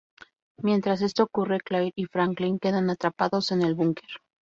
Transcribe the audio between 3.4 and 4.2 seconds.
en el búnker.